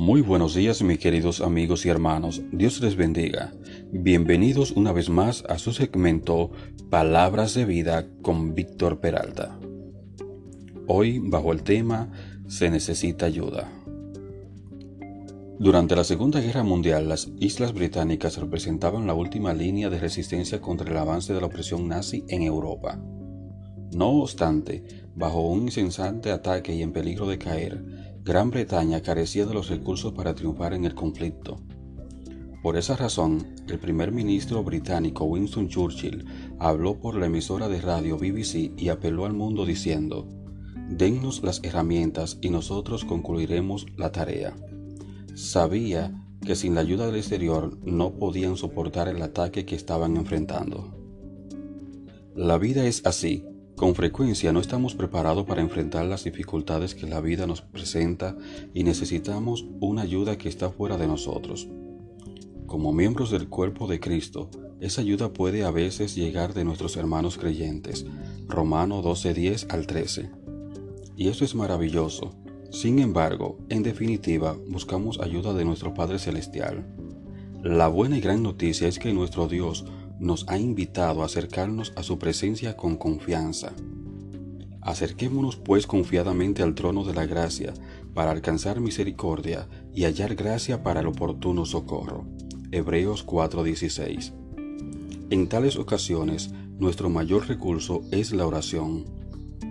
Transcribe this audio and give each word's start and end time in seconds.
Muy 0.00 0.22
buenos 0.22 0.54
días 0.54 0.80
mis 0.80 0.98
queridos 0.98 1.42
amigos 1.42 1.84
y 1.84 1.90
hermanos, 1.90 2.40
Dios 2.52 2.80
les 2.80 2.96
bendiga. 2.96 3.52
Bienvenidos 3.92 4.70
una 4.70 4.92
vez 4.92 5.10
más 5.10 5.44
a 5.46 5.58
su 5.58 5.74
segmento 5.74 6.52
Palabras 6.88 7.52
de 7.52 7.66
Vida 7.66 8.06
con 8.22 8.54
Víctor 8.54 9.00
Peralta. 9.00 9.60
Hoy 10.86 11.18
bajo 11.18 11.52
el 11.52 11.62
tema 11.62 12.10
Se 12.48 12.70
necesita 12.70 13.26
ayuda. 13.26 13.70
Durante 15.58 15.94
la 15.94 16.04
Segunda 16.04 16.40
Guerra 16.40 16.62
Mundial, 16.62 17.06
las 17.06 17.30
Islas 17.38 17.74
Británicas 17.74 18.38
representaban 18.38 19.06
la 19.06 19.12
última 19.12 19.52
línea 19.52 19.90
de 19.90 20.00
resistencia 20.00 20.62
contra 20.62 20.90
el 20.90 20.96
avance 20.96 21.34
de 21.34 21.42
la 21.42 21.48
opresión 21.48 21.86
nazi 21.88 22.24
en 22.28 22.40
Europa. 22.40 22.98
No 23.92 24.08
obstante, 24.22 24.82
bajo 25.14 25.46
un 25.46 25.64
incesante 25.64 26.30
ataque 26.30 26.74
y 26.74 26.80
en 26.80 26.92
peligro 26.92 27.26
de 27.26 27.36
caer, 27.36 27.84
Gran 28.22 28.50
Bretaña 28.50 29.00
carecía 29.00 29.46
de 29.46 29.54
los 29.54 29.68
recursos 29.68 30.12
para 30.12 30.34
triunfar 30.34 30.74
en 30.74 30.84
el 30.84 30.94
conflicto. 30.94 31.56
Por 32.62 32.76
esa 32.76 32.94
razón, 32.94 33.46
el 33.66 33.78
primer 33.78 34.12
ministro 34.12 34.62
británico 34.62 35.24
Winston 35.24 35.68
Churchill 35.68 36.26
habló 36.58 37.00
por 37.00 37.16
la 37.16 37.26
emisora 37.26 37.68
de 37.68 37.80
radio 37.80 38.18
BBC 38.18 38.72
y 38.76 38.90
apeló 38.90 39.24
al 39.24 39.32
mundo 39.32 39.64
diciendo, 39.64 40.28
Dennos 40.90 41.42
las 41.42 41.60
herramientas 41.62 42.36
y 42.42 42.50
nosotros 42.50 43.06
concluiremos 43.06 43.86
la 43.96 44.12
tarea. 44.12 44.54
Sabía 45.34 46.12
que 46.44 46.56
sin 46.56 46.74
la 46.74 46.82
ayuda 46.82 47.06
del 47.06 47.16
exterior 47.16 47.78
no 47.84 48.12
podían 48.18 48.58
soportar 48.58 49.08
el 49.08 49.22
ataque 49.22 49.64
que 49.64 49.76
estaban 49.76 50.18
enfrentando. 50.18 50.94
La 52.34 52.58
vida 52.58 52.84
es 52.84 53.06
así, 53.06 53.44
con 53.80 53.94
frecuencia 53.94 54.52
no 54.52 54.60
estamos 54.60 54.94
preparados 54.94 55.46
para 55.46 55.62
enfrentar 55.62 56.04
las 56.04 56.24
dificultades 56.24 56.94
que 56.94 57.06
la 57.06 57.22
vida 57.22 57.46
nos 57.46 57.62
presenta 57.62 58.36
y 58.74 58.84
necesitamos 58.84 59.64
una 59.80 60.02
ayuda 60.02 60.36
que 60.36 60.50
está 60.50 60.68
fuera 60.68 60.98
de 60.98 61.06
nosotros. 61.06 61.66
Como 62.66 62.92
miembros 62.92 63.30
del 63.30 63.48
cuerpo 63.48 63.86
de 63.86 63.98
Cristo, 63.98 64.50
esa 64.80 65.00
ayuda 65.00 65.32
puede 65.32 65.64
a 65.64 65.70
veces 65.70 66.14
llegar 66.14 66.52
de 66.52 66.66
nuestros 66.66 66.98
hermanos 66.98 67.38
creyentes. 67.38 68.04
Romano 68.48 69.00
12:10 69.00 69.72
al 69.72 69.86
13. 69.86 70.28
Y 71.16 71.28
eso 71.28 71.46
es 71.46 71.54
maravilloso. 71.54 72.34
Sin 72.70 72.98
embargo, 72.98 73.60
en 73.70 73.82
definitiva, 73.82 74.58
buscamos 74.68 75.20
ayuda 75.20 75.54
de 75.54 75.64
nuestro 75.64 75.94
Padre 75.94 76.18
Celestial. 76.18 76.84
La 77.62 77.88
buena 77.88 78.18
y 78.18 78.20
gran 78.20 78.42
noticia 78.42 78.88
es 78.88 78.98
que 78.98 79.14
nuestro 79.14 79.48
Dios 79.48 79.86
nos 80.20 80.46
ha 80.48 80.58
invitado 80.58 81.22
a 81.22 81.26
acercarnos 81.26 81.92
a 81.96 82.02
su 82.02 82.18
presencia 82.18 82.76
con 82.76 82.96
confianza. 82.96 83.72
Acerquémonos 84.82 85.56
pues 85.56 85.86
confiadamente 85.86 86.62
al 86.62 86.74
trono 86.74 87.04
de 87.04 87.14
la 87.14 87.26
gracia 87.26 87.72
para 88.14 88.30
alcanzar 88.30 88.80
misericordia 88.80 89.66
y 89.94 90.04
hallar 90.04 90.34
gracia 90.34 90.82
para 90.82 91.00
el 91.00 91.06
oportuno 91.06 91.64
socorro. 91.64 92.26
Hebreos 92.70 93.26
4:16. 93.26 94.32
En 95.30 95.48
tales 95.48 95.76
ocasiones, 95.76 96.50
nuestro 96.78 97.08
mayor 97.08 97.48
recurso 97.48 98.02
es 98.10 98.32
la 98.32 98.46
oración, 98.46 99.06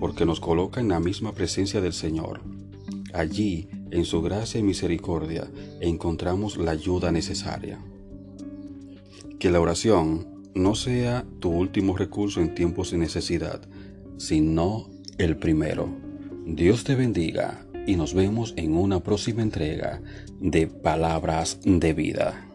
porque 0.00 0.24
nos 0.24 0.40
coloca 0.40 0.80
en 0.80 0.88
la 0.88 1.00
misma 1.00 1.32
presencia 1.32 1.80
del 1.80 1.92
Señor. 1.92 2.40
Allí, 3.12 3.68
en 3.90 4.04
su 4.04 4.22
gracia 4.22 4.60
y 4.60 4.62
misericordia, 4.62 5.50
encontramos 5.80 6.56
la 6.56 6.72
ayuda 6.72 7.10
necesaria. 7.10 7.78
Que 9.38 9.50
la 9.50 9.60
oración 9.60 10.37
no 10.54 10.74
sea 10.74 11.24
tu 11.40 11.50
último 11.50 11.96
recurso 11.96 12.40
en 12.40 12.54
tiempos 12.54 12.90
de 12.90 12.98
necesidad, 12.98 13.60
sino 14.16 14.90
el 15.18 15.36
primero. 15.36 15.88
Dios 16.46 16.84
te 16.84 16.94
bendiga 16.94 17.66
y 17.86 17.96
nos 17.96 18.14
vemos 18.14 18.54
en 18.56 18.76
una 18.76 19.00
próxima 19.00 19.42
entrega 19.42 20.02
de 20.40 20.66
Palabras 20.66 21.60
de 21.64 21.92
Vida. 21.92 22.47